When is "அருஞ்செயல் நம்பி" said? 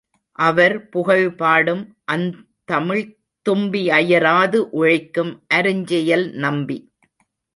5.53-6.79